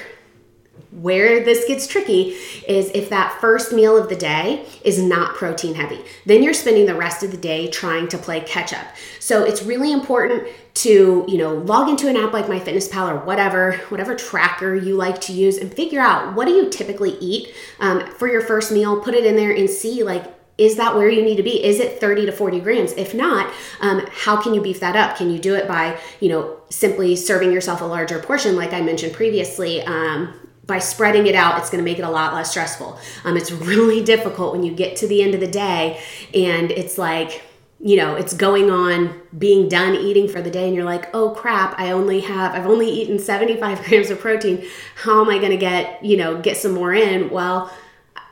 Where 0.92 1.42
this 1.42 1.66
gets 1.66 1.86
tricky 1.86 2.36
is 2.68 2.90
if 2.94 3.08
that 3.08 3.40
first 3.40 3.72
meal 3.72 3.96
of 3.96 4.10
the 4.10 4.16
day 4.16 4.66
is 4.84 5.02
not 5.02 5.34
protein 5.34 5.74
heavy. 5.74 6.00
Then 6.26 6.42
you're 6.42 6.52
spending 6.52 6.84
the 6.84 6.94
rest 6.94 7.22
of 7.22 7.30
the 7.30 7.38
day 7.38 7.68
trying 7.68 8.08
to 8.08 8.18
play 8.18 8.40
catch 8.40 8.74
up. 8.74 8.86
So 9.18 9.42
it's 9.42 9.62
really 9.62 9.90
important 9.90 10.46
to, 10.74 11.24
you 11.26 11.38
know, 11.38 11.54
log 11.54 11.88
into 11.88 12.08
an 12.08 12.16
app 12.16 12.34
like 12.34 12.44
MyFitnessPal 12.44 13.10
or 13.10 13.24
whatever, 13.24 13.72
whatever 13.88 14.14
tracker 14.14 14.74
you 14.74 14.94
like 14.94 15.20
to 15.22 15.32
use 15.32 15.56
and 15.56 15.72
figure 15.72 16.00
out 16.00 16.34
what 16.34 16.46
do 16.46 16.52
you 16.52 16.68
typically 16.68 17.16
eat 17.20 17.54
um, 17.80 18.06
for 18.14 18.28
your 18.28 18.42
first 18.42 18.70
meal, 18.70 19.00
put 19.00 19.14
it 19.14 19.24
in 19.24 19.34
there 19.34 19.52
and 19.52 19.70
see 19.70 20.02
like 20.02 20.34
is 20.58 20.76
that 20.76 20.94
where 20.94 21.08
you 21.08 21.22
need 21.22 21.36
to 21.36 21.42
be 21.42 21.64
is 21.64 21.80
it 21.80 21.98
30 21.98 22.26
to 22.26 22.32
40 22.32 22.60
grams 22.60 22.92
if 22.92 23.14
not 23.14 23.52
um, 23.80 24.06
how 24.10 24.40
can 24.40 24.52
you 24.52 24.60
beef 24.60 24.80
that 24.80 24.94
up 24.94 25.16
can 25.16 25.30
you 25.30 25.38
do 25.38 25.54
it 25.54 25.66
by 25.66 25.98
you 26.20 26.28
know 26.28 26.58
simply 26.68 27.16
serving 27.16 27.50
yourself 27.50 27.80
a 27.80 27.84
larger 27.84 28.18
portion 28.18 28.54
like 28.54 28.74
i 28.74 28.80
mentioned 28.82 29.14
previously 29.14 29.80
um, 29.82 30.34
by 30.66 30.78
spreading 30.78 31.26
it 31.26 31.34
out, 31.34 31.58
it's 31.58 31.70
going 31.70 31.84
to 31.84 31.90
make 31.90 31.98
it 31.98 32.02
a 32.02 32.10
lot 32.10 32.34
less 32.34 32.50
stressful. 32.50 32.98
Um, 33.24 33.36
it's 33.36 33.50
really 33.50 34.02
difficult 34.02 34.52
when 34.52 34.62
you 34.62 34.72
get 34.72 34.96
to 34.96 35.08
the 35.08 35.22
end 35.22 35.34
of 35.34 35.40
the 35.40 35.48
day 35.48 36.00
and 36.34 36.70
it's 36.70 36.98
like, 36.98 37.42
you 37.80 37.96
know, 37.96 38.14
it's 38.14 38.32
going 38.32 38.70
on 38.70 39.20
being 39.36 39.68
done 39.68 39.96
eating 39.96 40.28
for 40.28 40.40
the 40.40 40.50
day, 40.52 40.66
and 40.66 40.74
you're 40.74 40.84
like, 40.84 41.12
oh 41.14 41.30
crap, 41.30 41.74
I 41.80 41.90
only 41.90 42.20
have, 42.20 42.54
I've 42.54 42.66
only 42.66 42.88
eaten 42.88 43.18
75 43.18 43.82
grams 43.84 44.08
of 44.08 44.20
protein. 44.20 44.64
How 44.94 45.20
am 45.20 45.28
I 45.28 45.38
going 45.38 45.50
to 45.50 45.56
get, 45.56 46.04
you 46.04 46.16
know, 46.16 46.40
get 46.40 46.56
some 46.56 46.72
more 46.72 46.94
in? 46.94 47.28
Well, 47.28 47.72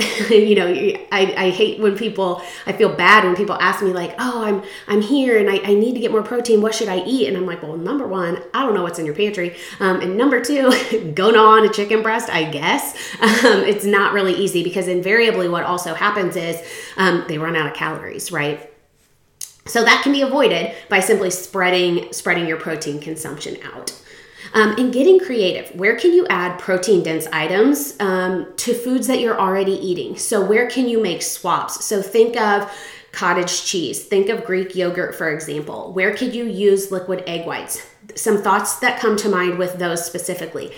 you 0.30 0.54
know, 0.54 0.66
I, 1.12 1.34
I 1.36 1.50
hate 1.50 1.80
when 1.80 1.96
people, 1.96 2.42
I 2.66 2.72
feel 2.72 2.94
bad 2.94 3.24
when 3.24 3.36
people 3.36 3.56
ask 3.56 3.82
me 3.82 3.92
like, 3.92 4.14
oh, 4.18 4.44
I'm, 4.44 4.62
I'm 4.88 5.00
here 5.00 5.38
and 5.38 5.50
I, 5.50 5.58
I 5.58 5.74
need 5.74 5.94
to 5.94 6.00
get 6.00 6.10
more 6.10 6.22
protein. 6.22 6.62
What 6.62 6.74
should 6.74 6.88
I 6.88 7.04
eat? 7.04 7.28
And 7.28 7.36
I'm 7.36 7.46
like, 7.46 7.62
well, 7.62 7.76
number 7.76 8.06
one, 8.06 8.42
I 8.54 8.64
don't 8.64 8.74
know 8.74 8.82
what's 8.82 8.98
in 8.98 9.06
your 9.06 9.14
pantry. 9.14 9.56
Um, 9.78 10.00
and 10.00 10.16
number 10.16 10.40
two, 10.42 11.12
go 11.14 11.30
on 11.30 11.66
a 11.66 11.72
chicken 11.72 12.02
breast, 12.02 12.30
I 12.30 12.44
guess. 12.44 12.96
Um, 13.40 13.62
it's 13.62 13.84
not 13.84 14.12
really 14.12 14.34
easy 14.34 14.62
because 14.62 14.86
invariably 14.86 15.48
what 15.48 15.64
also 15.64 15.94
happens 15.94 16.36
is 16.36 16.60
um, 16.96 17.24
they 17.28 17.38
run 17.38 17.56
out 17.56 17.66
of 17.68 17.74
calories, 17.74 18.30
right? 18.30 18.70
So 19.66 19.84
that 19.84 20.02
can 20.02 20.12
be 20.12 20.22
avoided 20.22 20.74
by 20.88 21.00
simply 21.00 21.30
spreading 21.30 22.12
spreading 22.12 22.46
your 22.46 22.58
protein 22.58 23.00
consumption 23.00 23.56
out. 23.62 23.92
Um, 24.54 24.74
and 24.78 24.92
getting 24.92 25.20
creative. 25.20 25.74
Where 25.76 25.96
can 25.96 26.12
you 26.12 26.26
add 26.28 26.58
protein 26.58 27.02
dense 27.02 27.26
items 27.32 27.94
um, 28.00 28.52
to 28.56 28.74
foods 28.74 29.06
that 29.06 29.20
you're 29.20 29.38
already 29.38 29.74
eating? 29.74 30.16
So, 30.16 30.44
where 30.44 30.68
can 30.68 30.88
you 30.88 31.00
make 31.00 31.22
swaps? 31.22 31.84
So, 31.84 32.02
think 32.02 32.36
of 32.36 32.72
cottage 33.12 33.64
cheese, 33.64 34.04
think 34.04 34.28
of 34.28 34.44
Greek 34.44 34.74
yogurt, 34.74 35.14
for 35.14 35.32
example. 35.32 35.92
Where 35.92 36.14
could 36.14 36.34
you 36.34 36.44
use 36.44 36.90
liquid 36.90 37.24
egg 37.26 37.46
whites? 37.46 37.89
Some 38.16 38.42
thoughts 38.42 38.78
that 38.80 39.00
come 39.00 39.16
to 39.18 39.28
mind 39.28 39.58
with 39.58 39.78
those 39.78 40.04
specifically. 40.04 40.72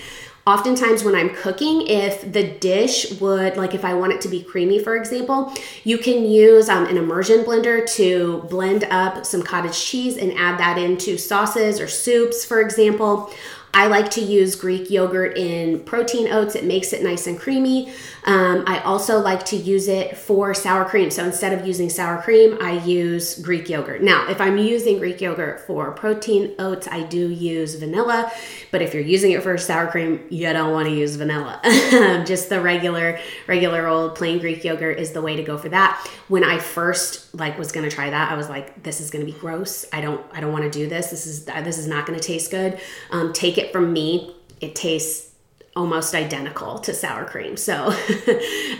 Oftentimes, 0.45 1.05
when 1.05 1.15
I'm 1.15 1.31
cooking, 1.31 1.87
if 1.87 2.33
the 2.33 2.43
dish 2.43 3.12
would, 3.21 3.57
like 3.57 3.75
if 3.75 3.85
I 3.85 3.95
want 3.95 4.12
it 4.12 4.21
to 4.23 4.29
be 4.29 4.43
creamy, 4.43 4.81
for 4.81 4.97
example, 4.97 5.55
you 5.85 5.99
can 5.99 6.25
use 6.25 6.69
um, 6.69 6.87
an 6.87 6.97
immersion 6.97 7.45
blender 7.45 7.89
to 7.95 8.45
blend 8.51 8.83
up 8.85 9.25
some 9.25 9.43
cottage 9.43 9.81
cheese 9.81 10.17
and 10.17 10.33
add 10.33 10.59
that 10.59 10.79
into 10.79 11.17
sauces 11.17 11.79
or 11.79 11.87
soups, 11.87 12.45
for 12.45 12.61
example. 12.61 13.33
I 13.75 13.87
like 13.87 14.11
to 14.12 14.21
use 14.21 14.55
Greek 14.55 14.91
yogurt 14.91 15.37
in 15.38 15.81
protein 15.81 16.29
oats. 16.29 16.55
It 16.55 16.64
makes 16.64 16.93
it 16.93 17.02
nice 17.02 17.26
and 17.26 17.41
creamy. 17.41 17.91
Um, 18.25 18.64
I 18.67 18.81
also 18.81 19.19
like 19.19 19.45
to 19.47 19.57
use 19.57 19.88
it 19.88 20.17
for 20.17 20.52
sour 20.52 20.85
cream. 20.85 21.11
So 21.11 21.25
instead 21.25 21.59
of 21.59 21.67
using 21.67 21.88
sour 21.88 22.21
cream, 22.21 22.59
I 22.61 22.73
use 22.85 23.38
Greek 23.38 23.71
yogurt. 23.71 24.02
Now, 24.02 24.29
if 24.29 24.41
I'm 24.41 24.59
using 24.59 24.99
Greek 24.99 25.21
yogurt 25.21 25.67
for 25.67 25.91
protein 25.93 26.55
oats, 26.59 26.87
I 26.87 27.02
do 27.02 27.31
use 27.31 27.75
vanilla. 27.76 28.31
But 28.71 28.83
if 28.83 28.93
you're 28.93 29.02
using 29.02 29.33
it 29.33 29.43
for 29.43 29.57
sour 29.57 29.87
cream, 29.87 30.23
you 30.29 30.52
don't 30.52 30.73
want 30.73 30.88
to 30.88 30.95
use 30.95 31.17
vanilla. 31.17 31.59
Just 32.26 32.50
the 32.50 32.61
regular, 32.61 33.19
regular 33.47 33.87
old 33.87 34.17
plain 34.17 34.38
Greek 34.38 34.64
yogurt 34.64 34.99
is 34.99 35.12
the 35.12 35.23
way 35.23 35.35
to 35.37 35.43
go 35.43 35.57
for 35.57 35.71
that. 35.71 36.07
When 36.29 36.45
I 36.45 36.59
first 36.59 37.35
like 37.35 37.59
was 37.59 37.73
to 37.88 37.95
try 37.95 38.11
that, 38.11 38.31
I 38.31 38.37
was 38.37 38.49
like, 38.50 38.83
this 38.83 39.00
is 39.00 39.11
to 39.25 39.33
be 39.33 39.38
gross. 39.38 39.87
I 39.93 40.02
don't, 40.02 40.25
I 40.33 40.41
don't 40.41 40.52
want 40.52 40.64
to 40.64 40.71
do 40.71 40.88
this. 40.88 41.11
This 41.11 41.26
is, 41.26 41.47
this 41.47 41.79
is 41.79 41.87
not 41.87 42.07
to 42.19 42.25
taste 42.25 42.50
good. 42.50 42.79
Um, 43.11 43.33
take 43.33 43.59
it 43.59 43.62
it 43.62 43.73
from 43.73 43.92
me, 43.92 44.35
it 44.61 44.75
tastes 44.75 45.33
almost 45.75 46.14
identical 46.14 46.78
to 46.81 46.92
sour 46.92 47.25
cream. 47.25 47.57
So 47.57 47.75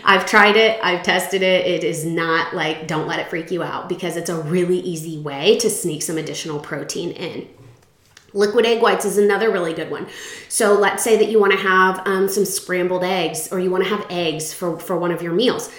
I've 0.05 0.25
tried 0.25 0.55
it, 0.55 0.79
I've 0.83 1.03
tested 1.03 1.41
it. 1.41 1.65
It 1.65 1.83
is 1.83 2.05
not 2.05 2.53
like, 2.53 2.87
don't 2.87 3.07
let 3.07 3.19
it 3.19 3.29
freak 3.29 3.49
you 3.49 3.63
out 3.63 3.89
because 3.89 4.15
it's 4.15 4.29
a 4.29 4.39
really 4.41 4.79
easy 4.79 5.19
way 5.19 5.57
to 5.57 5.69
sneak 5.69 6.03
some 6.03 6.17
additional 6.17 6.59
protein 6.59 7.11
in. 7.11 7.47
Liquid 8.35 8.65
egg 8.65 8.81
whites 8.81 9.05
is 9.05 9.17
another 9.17 9.51
really 9.51 9.73
good 9.73 9.91
one. 9.91 10.07
So 10.49 10.73
let's 10.73 11.03
say 11.03 11.17
that 11.17 11.29
you 11.29 11.39
want 11.39 11.53
to 11.53 11.59
have 11.59 12.05
um, 12.05 12.27
some 12.27 12.45
scrambled 12.45 13.03
eggs 13.03 13.51
or 13.51 13.59
you 13.59 13.69
want 13.69 13.83
to 13.83 13.89
have 13.89 14.05
eggs 14.09 14.53
for, 14.53 14.79
for 14.79 14.97
one 14.97 15.11
of 15.11 15.21
your 15.21 15.33
meals. 15.33 15.71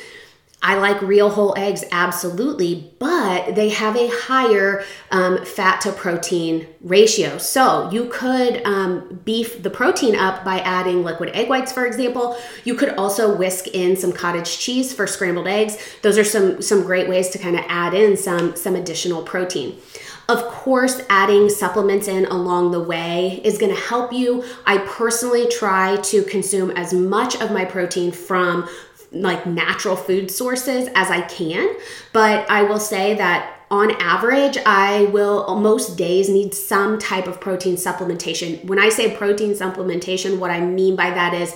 I 0.67 0.77
like 0.77 1.03
real 1.03 1.29
whole 1.29 1.53
eggs, 1.59 1.85
absolutely, 1.93 2.91
but 2.99 3.55
they 3.55 3.69
have 3.69 3.97
a 3.97 4.09
higher 4.09 4.83
um, 5.11 5.45
fat 5.45 5.83
to 5.83 5.93
protein 5.93 6.67
ratio. 6.81 7.37
So 7.37 7.91
you 7.91 8.09
could 8.09 8.65
um, 8.65 9.21
beef 9.27 9.63
the 9.63 9.69
protein 9.69 10.17
up 10.17 10.43
by 10.43 10.61
adding 10.61 11.05
liquid 11.05 11.29
egg 11.35 11.51
whites, 11.51 11.71
for 11.71 11.85
example. 11.85 12.39
You 12.65 12.77
could 12.77 12.95
also 12.95 13.37
whisk 13.37 13.69
in 13.69 13.95
some 13.95 14.11
cottage 14.11 14.59
cheese 14.59 14.95
for 14.95 15.07
scrambled 15.07 15.49
eggs. 15.49 15.77
Those 16.01 16.17
are 16.17 16.25
some 16.25 16.63
some 16.63 16.83
great 16.83 17.11
ways 17.11 17.29
to 17.31 17.39
kind 17.39 17.57
of 17.57 17.65
add 17.69 17.93
in 17.93 18.17
some 18.17 18.57
some 18.57 18.75
additional 18.75 19.23
protein. 19.23 19.79
Of 20.27 20.43
course, 20.45 21.03
adding 21.11 21.51
supplements 21.51 22.09
in 22.09 22.25
along 22.25 22.71
the 22.71 22.81
way 22.81 23.43
is 23.45 23.59
going 23.59 23.75
to 23.75 23.81
help 23.81 24.11
you. 24.11 24.43
I 24.65 24.79
personally 24.79 25.47
try 25.51 25.97
to 25.97 26.23
consume 26.23 26.71
as 26.71 26.95
much 26.95 27.39
of 27.43 27.51
my 27.51 27.67
protein 27.67 28.11
from 28.11 28.67
like 29.15 29.47
natural 29.47 29.97
food 29.97 30.31
sources 30.31 30.89
as 30.95 31.11
I 31.11 31.23
can. 31.23 31.77
But 32.13 32.49
I 32.51 32.63
will 32.63 32.81
say 32.81 33.15
that 33.15 33.55
on 33.71 33.91
average, 34.01 34.59
I 34.67 35.05
will 35.07 35.59
most 35.59 35.97
days 35.97 36.29
need 36.29 36.55
some 36.55 36.99
type 36.99 37.27
of 37.27 37.41
protein 37.41 37.77
supplementation. 37.77 38.65
When 38.67 38.79
I 38.79 38.89
say 38.89 39.17
protein 39.17 39.53
supplementation, 39.53 40.39
what 40.39 40.51
I 40.51 40.61
mean 40.61 40.97
by 40.97 41.11
that 41.11 41.35
is 41.35 41.55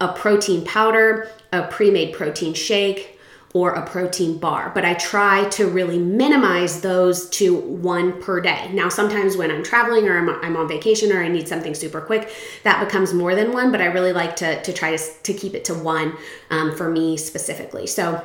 a 0.00 0.08
protein 0.08 0.64
powder, 0.64 1.30
a 1.52 1.62
pre 1.68 1.90
made 1.90 2.14
protein 2.14 2.54
shake, 2.54 3.13
or 3.54 3.70
a 3.70 3.86
protein 3.86 4.36
bar, 4.36 4.72
but 4.74 4.84
I 4.84 4.94
try 4.94 5.48
to 5.50 5.68
really 5.68 5.96
minimize 5.98 6.80
those 6.80 7.30
to 7.30 7.54
one 7.54 8.20
per 8.20 8.40
day. 8.40 8.68
Now, 8.72 8.88
sometimes 8.88 9.36
when 9.36 9.48
I'm 9.52 9.62
traveling 9.62 10.08
or 10.08 10.18
I'm, 10.18 10.28
I'm, 10.44 10.56
on 10.56 10.66
vacation 10.66 11.12
or 11.12 11.22
I 11.22 11.28
need 11.28 11.46
something 11.46 11.72
super 11.72 12.00
quick, 12.00 12.32
that 12.64 12.84
becomes 12.84 13.14
more 13.14 13.36
than 13.36 13.52
one, 13.52 13.70
but 13.70 13.80
I 13.80 13.86
really 13.86 14.12
like 14.12 14.34
to, 14.36 14.60
to 14.60 14.72
try 14.72 14.96
to, 14.96 15.02
to 15.22 15.32
keep 15.32 15.54
it 15.54 15.64
to 15.66 15.74
one 15.74 16.16
um, 16.50 16.76
for 16.76 16.90
me 16.90 17.16
specifically. 17.16 17.86
So, 17.86 18.24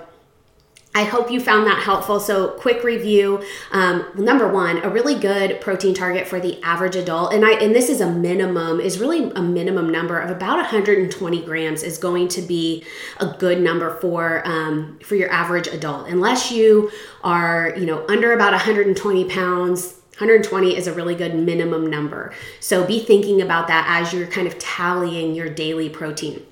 I 0.96 1.04
hope 1.04 1.30
you 1.30 1.40
found 1.40 1.68
that 1.68 1.84
helpful. 1.84 2.20
So, 2.20 2.50
quick 2.50 2.84
review. 2.84 3.44
Um, 3.72 4.06
number 4.16 4.52
one, 4.52 4.80
a 4.80 4.90
really 4.90 5.14
good 5.14 5.62
protein 5.62 5.94
target 5.94 6.28
for 6.28 6.40
the 6.40 6.62
average 6.64 6.96
adult, 6.96 7.32
and 7.32 7.46
I 7.46 7.52
and 7.52 7.76
this 7.76 7.90
is 7.90 8.02
a 8.02 8.10
minimum 8.10 8.80
is 8.80 9.00
really 9.00 9.32
a 9.32 9.42
minimum 9.42 9.92
number 9.92 10.20
of 10.20 10.32
about 10.32 10.58
120 10.58 11.46
grams 11.46 11.84
is 11.84 12.00
going 12.00 12.28
to 12.30 12.42
be 12.42 12.84
a 13.20 13.28
good 13.28 13.62
number 13.62 14.00
for 14.00 14.42
um, 14.46 14.98
for 15.04 15.16
your 15.16 15.32
average 15.32 15.68
adult. 15.68 16.08
Unless 16.08 16.52
you 16.52 16.92
are 17.24 17.74
you 17.78 17.86
know 17.86 18.04
under 18.08 18.34
about 18.34 18.54
120 18.54 19.26
pounds, 19.26 19.94
120 20.18 20.76
is 20.76 20.88
a 20.88 20.94
really 20.94 21.16
good 21.16 21.36
minimum 21.36 21.88
number. 21.88 22.34
So 22.60 22.86
be 22.86 23.00
thinking 23.00 23.44
about 23.44 23.68
that 23.68 23.86
as 23.88 24.12
you're 24.12 24.28
kind 24.28 24.48
of 24.48 24.58
tallying 24.58 25.36
your 25.36 25.50
daily 25.50 25.88
protein. 25.88 26.44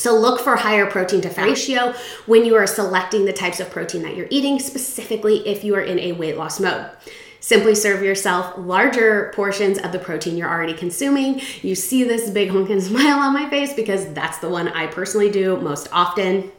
So 0.00 0.16
look 0.16 0.40
for 0.40 0.56
higher 0.56 0.86
protein 0.86 1.20
to 1.20 1.28
fat 1.28 1.44
ratio 1.44 1.92
when 2.24 2.46
you 2.46 2.54
are 2.54 2.66
selecting 2.66 3.26
the 3.26 3.34
types 3.34 3.60
of 3.60 3.68
protein 3.68 4.00
that 4.04 4.16
you're 4.16 4.28
eating, 4.30 4.58
specifically 4.58 5.46
if 5.46 5.62
you 5.62 5.74
are 5.74 5.82
in 5.82 5.98
a 5.98 6.12
weight 6.12 6.38
loss 6.38 6.58
mode. 6.58 6.90
Simply 7.40 7.74
serve 7.74 8.02
yourself 8.02 8.54
larger 8.56 9.30
portions 9.34 9.78
of 9.78 9.92
the 9.92 9.98
protein 9.98 10.38
you're 10.38 10.48
already 10.48 10.72
consuming. 10.72 11.42
You 11.60 11.74
see 11.74 12.02
this 12.04 12.30
big 12.30 12.48
honking 12.48 12.80
smile 12.80 13.18
on 13.18 13.34
my 13.34 13.50
face 13.50 13.74
because 13.74 14.10
that's 14.14 14.38
the 14.38 14.48
one 14.48 14.68
I 14.68 14.86
personally 14.86 15.30
do 15.30 15.58
most 15.58 15.86
often. 15.92 16.50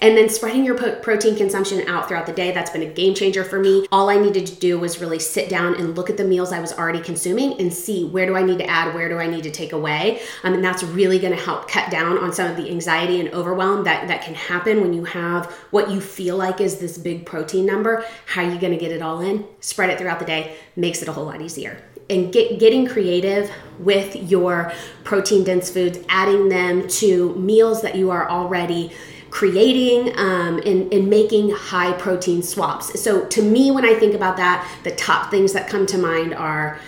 And 0.00 0.16
then 0.16 0.28
spreading 0.28 0.64
your 0.64 0.76
protein 0.76 1.34
consumption 1.34 1.86
out 1.88 2.06
throughout 2.06 2.26
the 2.26 2.32
day, 2.32 2.52
that's 2.52 2.70
been 2.70 2.82
a 2.82 2.86
game 2.86 3.14
changer 3.14 3.42
for 3.42 3.58
me. 3.58 3.86
All 3.90 4.08
I 4.08 4.16
needed 4.16 4.46
to 4.46 4.54
do 4.54 4.78
was 4.78 5.00
really 5.00 5.18
sit 5.18 5.48
down 5.48 5.74
and 5.74 5.96
look 5.96 6.08
at 6.08 6.16
the 6.16 6.24
meals 6.24 6.52
I 6.52 6.60
was 6.60 6.72
already 6.72 7.00
consuming 7.00 7.60
and 7.60 7.72
see 7.72 8.04
where 8.04 8.26
do 8.26 8.36
I 8.36 8.42
need 8.42 8.58
to 8.58 8.66
add, 8.66 8.94
where 8.94 9.08
do 9.08 9.18
I 9.18 9.26
need 9.26 9.42
to 9.44 9.50
take 9.50 9.72
away. 9.72 10.20
Um, 10.44 10.54
and 10.54 10.64
that's 10.64 10.82
really 10.82 11.18
gonna 11.18 11.36
help 11.36 11.68
cut 11.68 11.90
down 11.90 12.16
on 12.18 12.32
some 12.32 12.50
of 12.50 12.56
the 12.56 12.70
anxiety 12.70 13.20
and 13.20 13.28
overwhelm 13.30 13.84
that, 13.84 14.06
that 14.08 14.22
can 14.22 14.34
happen 14.34 14.80
when 14.80 14.92
you 14.92 15.04
have 15.04 15.46
what 15.70 15.90
you 15.90 16.00
feel 16.00 16.36
like 16.36 16.60
is 16.60 16.78
this 16.78 16.96
big 16.96 17.26
protein 17.26 17.66
number. 17.66 18.04
How 18.26 18.44
are 18.44 18.52
you 18.52 18.60
gonna 18.60 18.78
get 18.78 18.92
it 18.92 19.02
all 19.02 19.20
in? 19.20 19.44
Spread 19.60 19.90
it 19.90 19.98
throughout 19.98 20.20
the 20.20 20.26
day, 20.26 20.56
makes 20.76 21.02
it 21.02 21.08
a 21.08 21.12
whole 21.12 21.24
lot 21.24 21.40
easier 21.40 21.82
and 22.10 22.32
get, 22.32 22.58
getting 22.58 22.86
creative 22.86 23.50
with 23.78 24.16
your 24.30 24.72
protein 25.04 25.44
dense 25.44 25.70
foods, 25.70 25.98
adding 26.08 26.48
them 26.48 26.88
to 26.88 27.34
meals 27.34 27.82
that 27.82 27.96
you 27.96 28.10
are 28.10 28.28
already 28.30 28.92
creating 29.30 30.18
um, 30.18 30.58
and, 30.58 30.92
and 30.92 31.08
making 31.08 31.50
high 31.50 31.92
protein 31.92 32.42
swaps. 32.42 33.00
So, 33.00 33.26
to 33.26 33.42
me, 33.42 33.70
when 33.70 33.84
I 33.84 33.94
think 33.94 34.14
about 34.14 34.36
that, 34.36 34.68
the 34.84 34.92
top 34.92 35.30
things 35.30 35.52
that 35.52 35.68
come 35.68 35.86
to 35.86 35.98
mind 35.98 36.34
are 36.34 36.78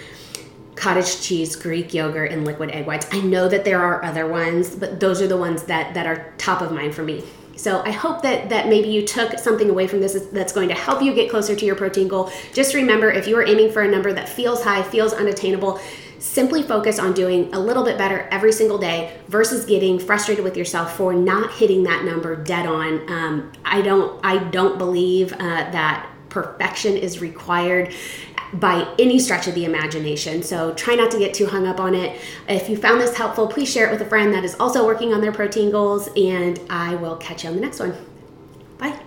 cottage 0.75 1.20
cheese, 1.20 1.56
Greek 1.56 1.92
yogurt, 1.92 2.32
and 2.32 2.44
liquid 2.44 2.70
egg 2.70 2.87
whites. 2.87 3.06
I 3.12 3.20
know 3.20 3.49
that 3.49 3.64
there 3.64 3.82
are 3.82 4.02
other 4.02 4.26
ones, 4.26 4.75
but 4.75 4.99
those 4.99 5.20
are 5.20 5.26
the 5.26 5.37
ones 5.37 5.64
that, 5.64 5.92
that 5.94 6.06
are 6.06 6.32
top 6.38 6.62
of 6.62 6.73
mind 6.73 6.94
for 6.94 7.02
me. 7.02 7.23
So 7.61 7.82
I 7.82 7.90
hope 7.90 8.23
that 8.23 8.49
that 8.49 8.68
maybe 8.68 8.88
you 8.88 9.06
took 9.06 9.38
something 9.38 9.68
away 9.68 9.87
from 9.87 10.00
this 10.00 10.14
that's 10.32 10.52
going 10.54 10.68
to 10.70 10.75
help 10.75 11.02
you 11.02 11.14
get 11.14 11.28
closer 11.28 11.54
to 11.54 11.66
your 11.66 11.75
protein 11.75 12.09
goal. 12.09 12.32
Just 12.54 12.73
remember 12.73 13.11
if 13.11 13.28
you 13.28 13.37
are 13.37 13.47
aiming 13.47 13.70
for 13.70 13.82
a 13.82 13.88
number 13.88 14.14
that 14.14 14.30
feels 14.30 14.64
high, 14.64 14.82
feels 14.82 15.12
unattainable, 15.12 15.78
simply 16.21 16.62
focus 16.62 16.99
on 16.99 17.12
doing 17.12 17.53
a 17.53 17.59
little 17.59 17.83
bit 17.83 17.99
better 17.99 18.29
every 18.31 18.53
single 18.53 18.79
day 18.79 19.19
versus 19.29 19.65
getting 19.65 19.99
frustrated 19.99 20.45
with 20.45 20.57
yourself 20.57 20.97
for 20.97 21.12
not 21.12 21.53
hitting 21.53 21.83
that 21.85 22.05
number 22.05 22.37
dead 22.37 22.67
on. 22.67 23.11
Um, 23.11 23.53
I 23.65 23.81
don't 23.83 24.21
I 24.25 24.39
don't 24.39 24.79
believe 24.79 25.33
uh, 25.33 25.37
that 25.39 26.09
perfection 26.29 26.97
is 26.97 27.21
required 27.21 27.93
by 28.53 28.87
any 28.99 29.19
stretch 29.19 29.47
of 29.47 29.55
the 29.55 29.65
imagination. 29.65 30.43
So 30.43 30.75
try 30.75 30.95
not 30.95 31.11
to 31.12 31.19
get 31.19 31.35
too 31.35 31.47
hung 31.47 31.67
up 31.67 31.81
on 31.81 31.95
it. 31.95 32.21
If 32.49 32.69
you 32.69 32.77
found 32.77 33.00
this 33.00 33.17
helpful, 33.17 33.47
please 33.47 33.71
share 33.71 33.89
it 33.89 33.93
with 33.93 34.03
a 34.03 34.07
friend 34.07 34.33
that 34.35 34.45
is 34.45 34.55
also 34.59 34.85
working 34.85 35.15
on 35.15 35.21
their 35.21 35.33
protein 35.33 35.71
goals, 35.71 36.09
and 36.17 36.61
I 36.69 36.97
will 36.97 37.17
catch 37.17 37.45
you 37.45 37.50
on 37.50 37.57
the 37.57 37.62
next 37.62 37.81
one. 37.81 37.95
Bye. 38.79 38.99